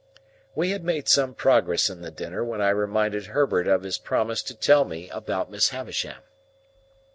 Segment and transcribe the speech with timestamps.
[0.55, 4.41] We had made some progress in the dinner, when I reminded Herbert of his promise
[4.41, 6.23] to tell me about Miss Havisham.